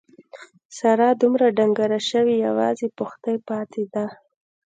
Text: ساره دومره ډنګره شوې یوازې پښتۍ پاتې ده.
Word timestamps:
ساره 0.77 1.09
دومره 1.21 1.45
ډنګره 1.57 1.99
شوې 2.09 2.35
یوازې 2.47 2.87
پښتۍ 2.97 3.37
پاتې 3.49 3.83
ده. 3.93 4.05